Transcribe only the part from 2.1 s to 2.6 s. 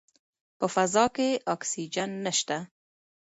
نشته.